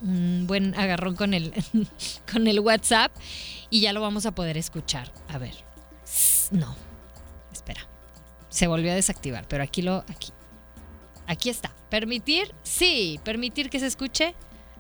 buen 0.46 0.76
agarrón 0.76 1.16
con 1.16 1.34
el, 1.34 1.52
con 2.32 2.46
el 2.46 2.60
WhatsApp 2.60 3.12
y 3.72 3.82
ya 3.82 3.94
lo 3.94 4.02
vamos 4.02 4.28
a 4.28 4.32
poder 4.32 4.58
escuchar. 4.58 5.12
A 5.28 5.40
ver. 5.40 5.56
No. 6.52 6.76
Espera. 7.52 7.82
Se 8.50 8.68
volvió 8.68 8.92
a 8.92 8.96
desactivar, 8.96 9.48
pero 9.48 9.64
aquí 9.64 9.82
lo. 9.82 10.06
Aquí. 10.08 10.32
Aquí 11.26 11.50
está. 11.50 11.72
¿Permitir? 11.90 12.54
Sí. 12.62 13.20
¿Permitir 13.24 13.72
que 13.72 13.80
se 13.80 13.88
escuche? 13.88 14.36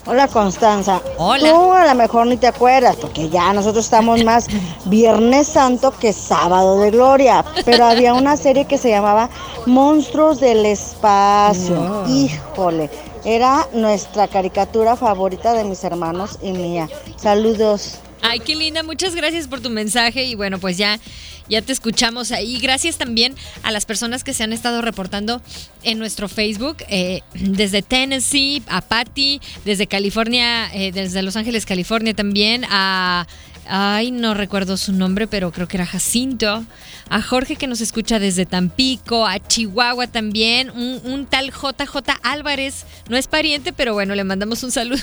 Hola 0.08 0.28
Constanza. 0.28 1.02
Hola. 1.18 1.50
Tú 1.50 1.74
a 1.74 1.86
lo 1.88 1.96
mejor 1.96 2.28
ni 2.28 2.38
te 2.38 2.46
acuerdas, 2.46 2.96
porque 2.96 3.28
ya 3.30 3.52
nosotros 3.54 3.86
estamos 3.86 4.24
más 4.24 4.48
Viernes 4.86 5.48
Santo 5.48 5.92
que 5.92 6.14
Sábado 6.14 6.80
de 6.80 6.92
Gloria. 6.92 7.44
Pero 7.66 7.86
había 7.86 8.14
una 8.14 8.38
serie 8.38 8.66
que 8.66 8.78
se 8.78 8.90
llamaba 8.90 9.32
Monstruos 9.66 10.40
del 10.40 10.64
Espacio. 10.66 12.06
Híjole, 12.08 12.92
era 13.24 13.68
nuestra 13.74 14.28
caricatura 14.28 14.96
favorita 14.96 15.54
de 15.54 15.64
mis 15.64 15.84
hermanos 15.84 16.38
y 16.44 16.52
mía. 16.52 16.88
Saludos. 17.16 17.96
Ay, 18.22 18.40
qué 18.42 18.56
linda. 18.56 18.84
Muchas 18.84 19.16
gracias 19.16 19.48
por 19.48 19.62
tu 19.62 19.72
mensaje. 19.72 20.24
Y 20.24 20.36
bueno, 20.36 20.60
pues 20.60 20.78
ya 20.78 21.00
ya 21.50 21.62
te 21.62 21.72
escuchamos 21.72 22.32
ahí. 22.32 22.60
Gracias 22.60 22.98
también 22.98 23.36
a 23.64 23.72
las 23.72 23.86
personas 23.86 24.24
que 24.24 24.34
se 24.34 24.44
han 24.44 24.54
estado 24.54 24.82
reportando 24.82 25.42
en 25.84 26.00
nuestro 26.00 26.28
Facebook, 26.28 26.78
eh, 26.90 27.22
desde 27.34 27.82
Tennessee, 27.82 28.64
a 28.68 28.82
Patty, 28.82 29.42
desde 29.64 29.88
California, 29.88 30.70
eh, 30.74 30.92
desde 30.92 31.22
Los 31.22 31.36
Ángeles, 31.36 31.66
California 31.66 32.14
también, 32.14 32.66
a 32.70 33.28
Ay, 33.68 34.12
no 34.12 34.34
recuerdo 34.34 34.78
su 34.78 34.94
nombre, 34.94 35.28
pero 35.28 35.52
creo 35.52 35.68
que 35.68 35.78
era 35.78 35.86
Jacinto. 35.86 36.66
A 37.10 37.22
Jorge 37.22 37.56
que 37.56 37.68
nos 37.68 37.82
escucha 37.82 38.20
desde 38.20 38.46
Tampico, 38.46 39.28
a 39.28 39.40
Chihuahua 39.40 40.08
también, 40.08 40.72
un, 40.72 41.28
tal 41.28 41.52
JJ 41.52 41.98
Álvarez, 42.24 42.86
no 43.10 43.18
es 43.18 43.28
pariente, 43.28 43.74
pero 43.74 43.94
bueno, 43.94 44.16
le 44.16 44.24
mandamos 44.24 44.64
un 44.64 44.72
saludo. 44.72 45.02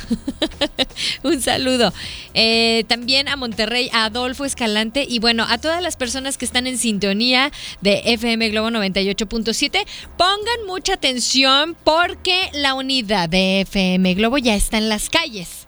un 1.22 1.40
saludo. 1.40 1.92
Eh, 2.34 2.84
también 2.88 3.28
a 3.28 3.36
Monterrey, 3.36 3.88
a 3.92 4.06
Adolfo 4.06 4.44
Escalante 4.44 5.06
y 5.08 5.20
bueno, 5.20 5.44
a 5.48 5.58
todas 5.58 5.82
las 5.82 5.96
personas 5.96 6.38
que 6.38 6.44
están 6.44 6.66
en 6.66 6.78
sintonía 6.78 7.52
de 7.80 8.02
FM 8.06 8.48
Globo 8.50 8.70
98.7, 8.70 9.84
pongan 10.16 10.66
mucha 10.66 10.94
atención 10.94 11.76
porque 11.84 12.50
la 12.52 12.74
unidad 12.74 13.28
de 13.28 13.60
FM 13.62 14.14
Globo 14.14 14.38
ya 14.38 14.54
está 14.54 14.78
en 14.78 14.88
las 14.88 15.08
calles. 15.08 15.66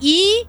Y 0.00 0.46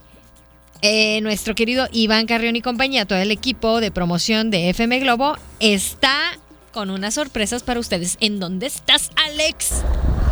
eh, 0.88 1.20
nuestro 1.22 1.56
querido 1.56 1.88
Iván 1.92 2.27
Carrión 2.27 2.56
y 2.56 2.62
compañía, 2.62 3.06
todo 3.06 3.18
el 3.18 3.32
equipo 3.32 3.82
de 3.82 3.89
promoción 3.89 4.51
de 4.51 4.70
FM 4.70 5.00
Globo, 5.00 5.36
está 5.60 6.38
con 6.72 6.92
unas 6.92 7.15
sorpresas 7.15 7.63
para 7.63 7.80
ustedes. 7.80 8.18
¿En 8.20 8.39
dónde 8.39 8.68
estás, 8.68 9.10
Alex? 9.15 9.84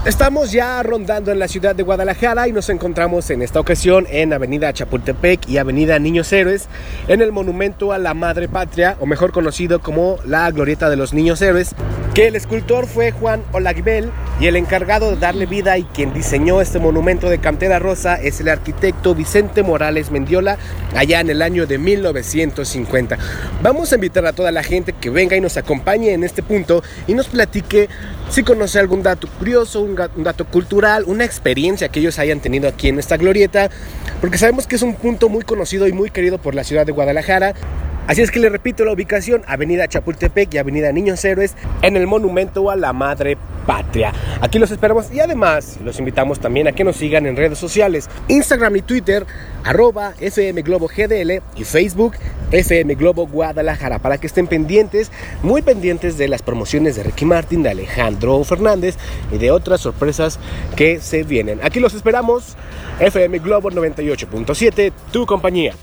Estamos 0.06 0.52
ya 0.52 0.84
rondando 0.84 1.32
en 1.32 1.40
la 1.40 1.48
ciudad 1.48 1.74
de 1.74 1.84
Guadalajara 1.84 2.50
y 2.50 2.52
nos 2.52 2.68
encontramos 2.68 3.30
en 3.30 3.42
esta 3.42 3.62
ocasión 3.62 4.06
en 4.10 4.34
Avenida 4.34 4.74
Chapultepec 4.74 5.48
y 5.48 5.60
Avenida 5.60 5.98
Niños 5.98 6.34
Héroes, 6.34 6.68
en 7.08 7.22
el 7.22 7.32
monumento 7.32 7.94
a 7.94 7.98
la 7.98 8.14
Madre 8.14 8.50
Patria, 8.50 8.98
o 9.00 9.06
mejor 9.06 9.32
conocido 9.32 9.80
como 9.80 10.18
la 10.26 10.52
Glorieta 10.52 10.90
de 10.90 10.98
los 10.98 11.14
Niños 11.14 11.42
Héroes, 11.42 11.74
que 12.14 12.28
el 12.28 12.36
escultor 12.36 12.86
fue 12.86 13.12
Juan 13.12 13.44
Olagbel 13.54 14.12
y 14.42 14.48
el 14.48 14.58
encargado 14.58 15.10
de 15.10 15.16
darle 15.16 15.46
vida 15.46 15.78
y 15.78 15.84
quien 15.84 16.14
diseñó 16.14 16.60
este 16.60 16.80
monumento 16.80 17.30
de 17.30 17.40
cantera 17.40 17.80
rosa 17.80 18.16
es 18.16 18.42
el 18.42 18.50
arquitecto 18.50 19.16
Vicente 19.16 19.64
Morales 19.64 20.12
Mendiola 20.12 20.58
allá 20.98 21.22
en 21.22 21.30
el 21.30 21.42
año 21.42 21.66
de 21.66 21.78
1950. 21.78 23.18
Vamos 23.62 23.92
a 23.92 23.96
invitar 23.96 24.26
a 24.26 24.34
toda 24.34 24.52
la 24.52 24.64
gente 24.64 24.92
que 24.92 25.10
venga 25.10 25.38
y 25.38 25.42
nos 25.42 25.56
acompañe 25.56 26.12
en 26.12 26.26
este 26.26 26.44
punto 26.44 26.84
y 27.08 27.14
nos 27.14 27.30
platique 27.30 27.88
si 28.34 28.42
conoce 28.42 28.80
algún 28.80 29.04
dato 29.04 29.28
curioso, 29.28 29.82
un, 29.82 29.96
dato 29.96 30.46
cultural, 30.46 31.04
una 31.06 31.24
experiencia 31.24 31.90
que 31.90 32.00
ellos 32.00 32.18
hayan 32.18 32.40
tenido 32.40 32.68
aquí 32.68 32.88
en 32.88 32.98
esta 32.98 33.16
glorieta, 33.16 33.70
porque 34.22 34.40
sabemos 34.40 34.66
que 34.66 34.76
es 34.76 34.82
un 34.82 34.96
punto 34.96 35.30
muy 35.30 35.44
conocido 35.44 35.88
y 35.88 35.94
muy 35.94 36.10
querido 36.10 36.40
por 36.40 36.56
la 36.56 36.64
ciudad 36.64 36.84
de 36.84 36.94
Guadalajara. 36.94 37.54
Así 38.08 38.24
es 38.24 38.32
que 38.32 38.40
le 38.40 38.50
repito 38.50 38.86
la 38.86 38.92
ubicación, 38.92 39.44
Avenida 39.46 39.88
Chapultepec 39.88 40.52
y 40.52 40.58
Avenida 40.58 40.92
Niños 40.92 41.24
Héroes, 41.24 41.54
en 41.84 41.96
el 41.96 42.08
monumento 42.08 42.72
a 42.72 42.76
la 42.76 42.92
Madre 42.92 43.38
Patria. 43.68 44.12
Aquí 44.42 44.58
los 44.58 44.72
esperamos 44.72 45.14
y 45.14 45.20
además 45.20 45.78
los 45.84 46.00
invitamos 46.00 46.40
también 46.40 46.68
a 46.68 46.72
que 46.72 46.84
nos 46.84 46.96
sigan 46.96 47.28
en 47.28 47.36
redes 47.36 47.60
sociales, 47.60 48.10
Instagram 48.30 48.78
y 48.78 48.82
Twitter, 48.82 49.28
arroba 49.64 50.16
FM 50.20 50.64
Globo 50.64 50.88
GDL 50.88 51.44
y 51.56 51.64
Facebook 51.66 52.16
FM 52.54 52.96
Globo 52.96 53.28
Guadalajara, 53.28 54.00
para 54.00 54.18
que 54.18 54.28
estén 54.28 54.48
pendientes, 54.48 55.12
muy 55.42 55.62
pendientes 55.62 56.18
de 56.18 56.28
las 56.28 56.42
promociones 56.42 56.96
de 56.96 57.04
Ricky 57.04 57.26
Martin, 57.26 57.64
de 57.64 57.70
Alejandro 57.70 58.44
Fernández 58.44 58.96
y 59.32 59.38
de 59.38 59.52
otras 59.52 59.82
sorpresas 59.82 60.40
que 60.76 61.02
se 61.02 61.24
vienen. 61.24 61.60
Aquí 61.64 61.80
los 61.80 61.94
esperamos, 61.94 62.56
FM 63.00 63.40
Globo 63.40 63.72
98.7, 63.72 64.92
tu 65.12 65.26
compañía. 65.26 65.74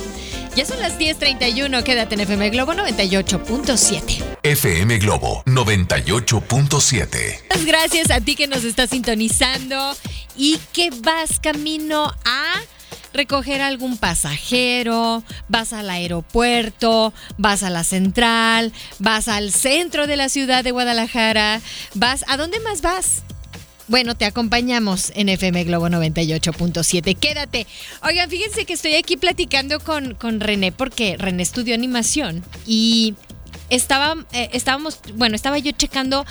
Ya 0.57 0.65
son 0.65 0.79
las 0.79 0.99
10.31, 1.01 1.83
quédate 1.83 2.15
en 2.15 2.21
FM 2.21 2.51
Globo 2.51 2.75
98.7. 2.75 4.23
FM 4.45 4.99
Globo 4.99 5.43
98.7. 5.47 7.67
Gracias 7.67 8.13
a 8.13 8.21
ti 8.21 8.37
que 8.37 8.47
nos 8.47 8.63
estás 8.63 8.91
sintonizando 8.91 9.97
y 10.37 10.61
que 10.73 10.91
vas 10.91 11.41
camino 11.41 12.15
a 12.25 12.55
recoger 13.13 13.63
algún 13.63 13.99
pasajero, 13.99 15.25
vas 15.49 15.73
al 15.73 15.91
aeropuerto, 15.91 17.13
vas 17.37 17.65
a 17.65 17.71
la 17.71 17.83
central, 17.83 18.73
vas 19.01 19.27
al 19.27 19.51
centro 19.51 20.07
de 20.07 20.17
la 20.17 20.29
ciudad 20.29 20.63
de 20.63 20.71
Guadalajara, 20.71 21.61
vas, 21.95 22.25
¿a 22.29 22.37
dónde 22.37 22.61
más 22.61 22.81
vas? 22.81 23.25
Bueno, 23.87 24.15
te 24.15 24.25
acompañamos 24.25 25.13
en 25.15 25.29
FM 25.29 25.65
Globo 25.65 25.89
98.7. 25.89 27.17
Quédate. 27.19 27.67
Oigan, 28.03 28.31
fíjense 28.31 28.65
que 28.65 28.73
estoy 28.73 28.95
aquí 28.95 29.19
platicando 29.19 29.79
con, 29.79 30.15
con 30.15 30.41
René 30.41 30.73
porque 30.73 31.17
René 31.19 31.43
estudió 31.43 31.75
animación 31.75 32.43
y 32.67 33.15
estaba, 33.69 34.17
eh, 34.33 34.49
estábamos, 34.55 35.01
bueno, 35.17 35.37
estaba 35.37 35.59
yo 35.59 35.73
checando 35.73 36.25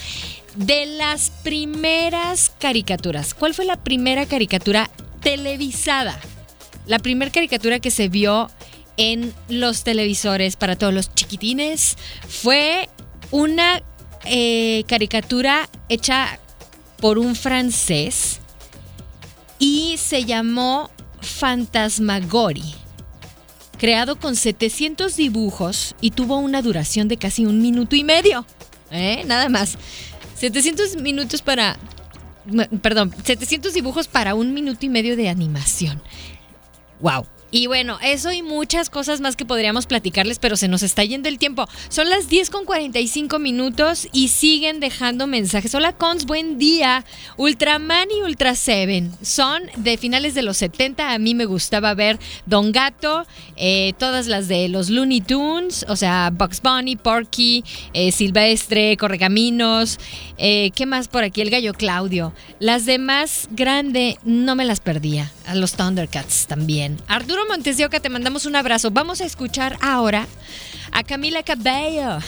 de 0.56 0.88
las 0.88 1.30
primeras 1.44 2.52
caricaturas. 2.60 3.36
¿Cuál 3.36 3.54
fue 3.54 3.66
la 3.66 3.78
primera 3.84 4.26
caricatura 4.26 4.90
televisada? 5.22 6.20
La 6.88 6.98
primera 6.98 7.32
caricatura 7.32 7.80
que 7.80 7.92
se 7.92 8.10
vio 8.10 8.50
en 8.98 9.32
los 9.48 9.84
televisores 9.84 10.56
para 10.56 10.76
todos 10.76 10.94
los 10.94 11.14
chiquitines 11.14 11.98
fue 12.28 12.90
una 13.30 13.84
eh, 14.26 14.84
caricatura 14.88 15.70
hecha 15.90 16.40
por 17.04 17.20
un 17.20 17.36
francés 17.36 18.40
y 19.60 19.98
se 19.98 20.24
llamó 20.24 20.90
Fantasmagori. 21.20 22.76
Creado 23.78 24.18
con 24.18 24.38
700 24.38 25.18
dibujos 25.18 25.98
y 26.00 26.12
tuvo 26.12 26.38
una 26.38 26.62
duración 26.62 27.10
de 27.10 27.18
casi 27.18 27.46
un 27.46 27.62
minuto 27.62 27.98
y 27.98 28.06
medio. 28.06 28.46
¿Eh? 28.90 29.26
Nada 29.26 29.50
más. 29.50 29.78
700 30.36 30.96
minutos 31.02 31.42
para. 31.42 31.78
Perdón, 32.82 33.14
700 33.22 33.74
dibujos 33.74 34.08
para 34.08 34.34
un 34.34 34.54
minuto 34.54 34.86
y 34.86 34.90
medio 34.90 35.18
de 35.18 35.28
animación. 35.28 36.02
¡Wow! 37.02 37.26
Y 37.56 37.68
bueno, 37.68 38.00
eso 38.02 38.32
y 38.32 38.42
muchas 38.42 38.90
cosas 38.90 39.22
más 39.22 39.36
que 39.36 39.46
podríamos 39.46 39.86
platicarles, 39.86 40.40
pero 40.40 40.56
se 40.56 40.68
nos 40.68 40.82
está 40.82 41.04
yendo 41.04 41.30
el 41.30 41.38
tiempo. 41.38 41.68
Son 41.88 42.10
las 42.10 42.28
10 42.28 42.50
con 42.50 42.66
45 42.66 43.38
minutos 43.38 44.08
y 44.12 44.30
siguen 44.30 44.80
dejando 44.80 45.28
mensajes. 45.28 45.76
Hola 45.76 45.94
Cons, 45.94 46.26
buen 46.26 46.58
día. 46.58 47.06
Ultraman 47.38 48.08
y 48.10 48.24
Ultra 48.24 48.56
Seven 48.56 49.12
son 49.22 49.62
de 49.78 50.00
finales 50.00 50.34
de 50.34 50.42
los 50.42 50.58
70. 50.58 51.14
A 51.14 51.20
mí 51.20 51.36
me 51.36 51.46
gustaba 51.46 51.94
ver 51.94 52.18
Don 52.48 52.72
Gato, 52.72 53.28
eh, 53.56 53.94
todas 54.00 54.26
las 54.26 54.48
de 54.48 54.68
los 54.68 54.90
Looney 54.90 55.22
Tunes, 55.22 55.86
o 55.88 55.96
sea, 55.96 56.32
Bugs 56.34 56.60
Bunny, 56.60 56.96
Porky, 56.96 57.64
eh, 57.94 58.12
Silvestre, 58.12 58.98
Correcaminos. 58.98 60.00
Eh, 60.40 60.72
¿Qué 60.76 60.88
más 60.88 61.08
por 61.08 61.24
aquí? 61.24 61.42
El 61.42 61.52
gallo 61.52 61.74
Claudio. 61.74 62.34
Las 62.58 62.88
demás 62.88 63.48
grande 63.52 64.18
no 64.24 64.56
me 64.56 64.66
las 64.66 64.80
perdía. 64.80 65.32
A 65.46 65.56
los 65.56 65.74
Thundercats 65.74 66.48
también. 66.48 66.98
Arturo 67.08 67.44
Montes 67.48 67.78
de 67.78 67.86
Oca, 67.86 68.00
te 68.00 68.10
mandamos 68.10 68.46
un 68.46 68.56
abrazo. 68.56 68.92
Vamos 68.92 69.22
a 69.22 69.26
escuchar 69.26 69.78
ahora 69.82 70.28
a 70.92 71.04
Camila 71.04 71.44
Cabello. 71.44 72.20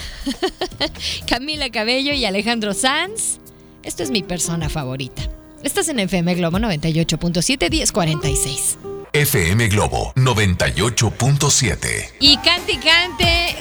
Camila 1.26 1.70
Cabello 1.70 2.12
y 2.12 2.24
Alejandro 2.24 2.74
Sanz. 2.74 3.38
Esto 3.82 4.02
es 4.02 4.10
mi 4.10 4.22
persona 4.22 4.68
favorita. 4.68 5.22
Estás 5.62 5.88
en 5.88 6.00
FM 6.00 6.34
Globo 6.34 6.58
98.7 6.58 7.70
1046. 7.70 8.78
FM 9.12 9.68
Globo 9.68 10.12
98.7. 10.14 12.10
Y 12.20 12.36
cante 12.38 12.72
y 12.72 12.76
cante, 12.76 13.56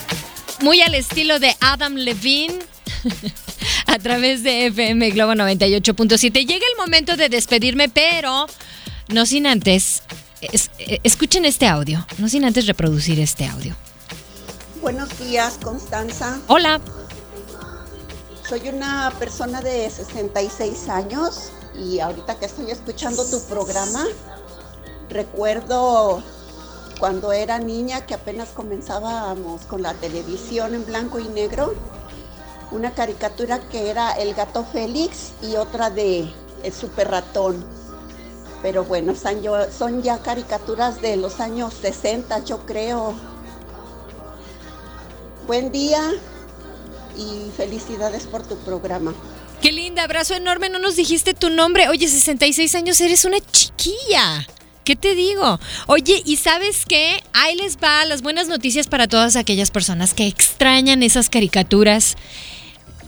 muy 0.62 0.82
al 0.82 0.96
estilo 0.96 1.40
de 1.40 1.56
Adam 1.62 1.96
Levine. 1.96 2.60
a 3.88 4.00
través 4.00 4.44
de 4.44 4.68
FM 4.68 5.12
Globo 5.12 5.34
98.7. 5.34 6.46
Llega 6.46 6.66
el 6.72 6.78
momento 6.78 7.16
de 7.16 7.30
despedirme, 7.30 7.90
pero 7.90 8.48
no 9.08 9.26
sin 9.26 9.48
antes 9.48 10.04
eh, 10.42 11.00
escuchen 11.04 11.46
este 11.46 11.68
audio, 11.68 12.06
no 12.18 12.28
sin 12.28 12.46
antes 12.46 12.68
reproducir 12.68 13.20
este 13.20 13.46
audio. 13.46 13.76
Buenos 14.82 15.18
días, 15.18 15.58
Constanza. 15.64 16.40
Hola. 16.48 16.80
Soy 18.48 18.70
una 18.70 19.12
persona 19.18 19.62
de 19.62 19.90
66 19.90 20.90
años. 20.90 21.52
y 21.78 22.00
ahorita 22.00 22.40
que 22.40 22.46
estoy 22.46 22.72
escuchando 22.72 23.26
tu 23.26 23.42
programa, 23.50 24.06
recuerdo 25.10 26.24
cuando 27.00 27.34
era 27.34 27.60
niña 27.60 28.06
que 28.06 28.14
apenas 28.14 28.50
comenzábamos 28.50 29.64
con 29.64 29.82
la 29.82 29.94
televisión 29.96 30.74
en 30.74 30.86
blanco 30.86 31.20
y 31.20 31.28
negro, 31.28 31.76
una 32.72 32.92
caricatura 32.92 33.60
que 33.60 33.90
era 33.90 34.12
el 34.14 34.34
gato 34.34 34.64
Félix 34.64 35.32
y 35.42 35.56
otra 35.56 35.90
de 35.90 36.32
el 36.64 36.74
super 36.74 37.10
ratón. 37.10 37.66
Pero 38.66 38.84
bueno, 38.84 39.14
son, 39.16 40.02
ya 40.02 40.24
caricaturas 40.24 41.00
de 41.00 41.18
los 41.18 41.40
años 41.40 41.72
60, 41.84 42.46
yo 42.46 42.66
creo. 42.66 43.14
Buen 45.46 45.72
día 45.72 46.02
y 47.16 47.52
felicidades 47.56 48.24
por 48.24 48.42
tu 48.42 48.58
programa. 48.58 49.14
Qué 49.62 49.72
linda, 49.72 50.02
abrazo 50.02 50.34
enorme, 50.34 50.70
no 50.70 50.80
nos 50.80 50.96
dijiste 50.96 51.36
tu 51.36 51.52
nombre. 51.52 51.90
Oye, 51.90 52.08
66 52.08 52.74
años, 52.74 53.00
eres 53.02 53.24
una 53.24 53.38
chiquilla. 53.40 54.48
¿Qué 54.84 54.96
te 54.96 55.14
digo? 55.14 55.60
Oye, 55.86 56.24
¿y 56.26 56.38
sabes 56.38 56.88
qué? 56.88 57.22
Ahí 57.34 57.56
les 57.56 57.78
va 57.78 58.04
las 58.06 58.24
buenas 58.24 58.48
noticias 58.48 58.88
para 58.88 59.08
todas 59.08 59.36
aquellas 59.36 59.70
personas 59.70 60.16
que 60.16 60.26
extrañan 60.26 61.04
esas 61.04 61.30
caricaturas. 61.30 62.16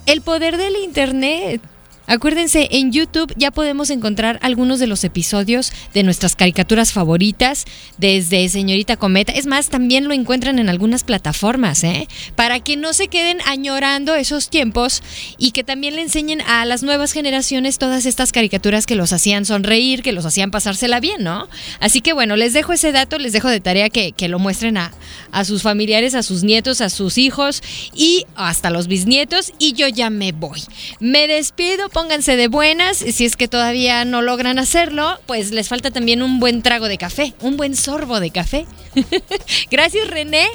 El 0.05 0.21
poder 0.21 0.57
del 0.57 0.75
Internet. 0.75 1.63
Acuérdense, 2.09 2.69
en 2.71 2.93
YouTube 2.93 3.33
ya 3.35 3.51
podemos 3.51 3.89
encontrar 3.89 4.39
algunos 4.41 4.79
de 4.79 4.87
los 4.87 5.03
episodios 5.03 5.73
de 5.93 6.03
nuestras 6.03 6.37
caricaturas 6.37 6.93
favoritas, 6.93 7.65
desde 7.97 8.47
Señorita 8.47 8.95
Cometa. 8.95 9.33
Es 9.33 9.45
más, 9.45 9.67
también 9.67 10.07
lo 10.07 10.13
encuentran 10.13 10.57
en 10.57 10.69
algunas 10.69 11.03
plataformas, 11.03 11.83
¿eh? 11.83 12.07
Para 12.37 12.61
que 12.61 12.77
no 12.77 12.93
se 12.93 13.09
queden 13.09 13.39
añorando 13.45 14.15
esos 14.15 14.49
tiempos 14.49 15.03
y 15.37 15.51
que 15.51 15.65
también 15.65 15.97
le 15.97 16.01
enseñen 16.01 16.39
a 16.39 16.63
las 16.63 16.81
nuevas 16.81 17.11
generaciones 17.11 17.77
todas 17.77 18.05
estas 18.05 18.31
caricaturas 18.31 18.85
que 18.85 18.95
los 18.95 19.11
hacían 19.11 19.43
sonreír, 19.43 20.01
que 20.01 20.13
los 20.13 20.25
hacían 20.25 20.49
pasársela 20.49 21.01
bien, 21.01 21.25
¿no? 21.25 21.49
Así 21.81 21.99
que 21.99 22.13
bueno, 22.13 22.37
les 22.37 22.53
dejo 22.53 22.71
ese 22.71 22.93
dato, 22.93 23.19
les 23.19 23.33
dejo 23.33 23.49
de 23.49 23.59
tarea 23.59 23.89
que, 23.89 24.13
que 24.13 24.29
lo 24.29 24.39
muestren 24.39 24.77
a, 24.77 24.93
a 25.31 25.43
sus 25.43 25.61
familiares, 25.61 26.15
a 26.15 26.23
sus 26.23 26.43
nietos, 26.43 26.79
a 26.79 26.89
sus 26.89 27.17
hijos 27.17 27.61
y 27.93 28.25
hasta 28.35 28.69
los 28.69 28.87
bisnietos. 28.87 29.51
Y 29.59 29.73
yo 29.73 29.89
ya 29.89 30.09
me 30.09 30.31
voy. 30.31 30.63
Me 31.01 31.27
despido 31.27 31.89
pónganse 31.97 32.35
de 32.35 32.47
buenas. 32.47 32.97
Si 32.97 33.25
es 33.25 33.35
que 33.35 33.47
todavía 33.47 34.05
no 34.05 34.21
logran 34.21 34.59
hacerlo, 34.59 35.19
pues 35.25 35.49
les 35.49 35.67
falta 35.67 35.89
también 35.89 36.21
un 36.21 36.39
buen 36.39 36.61
trago 36.61 36.87
de 36.87 36.99
café, 36.99 37.33
un 37.41 37.57
buen 37.57 37.75
sorbo 37.75 38.19
de 38.19 38.29
café. 38.29 38.67
Gracias 39.71 40.07
René. 40.07 40.45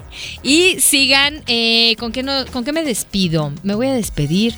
Y 0.44 0.78
sigan, 0.78 1.42
eh, 1.48 1.96
¿con, 1.98 2.12
qué 2.12 2.24
¿con 2.52 2.64
qué 2.64 2.70
me 2.70 2.85
despido? 2.85 3.52
Me 3.64 3.74
voy 3.74 3.88
a 3.88 3.92
despedir 3.92 4.55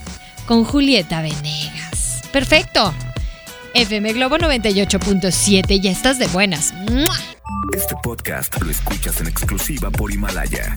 con 0.46 0.64
Julieta 0.64 1.22
Venegas. 1.22 2.20
Perfecto. 2.30 2.92
FM 3.72 4.12
Globo 4.12 4.36
98.7, 4.36 5.80
ya 5.80 5.90
estás 5.90 6.18
de 6.18 6.26
buenas. 6.26 6.74
Este 7.74 7.94
podcast 8.02 8.60
lo 8.60 8.70
escuchas 8.70 9.22
en 9.22 9.28
exclusiva 9.28 9.90
por 9.90 10.12
Himalaya. 10.12 10.76